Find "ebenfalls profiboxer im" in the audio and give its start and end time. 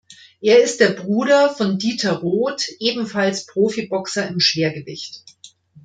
2.79-4.39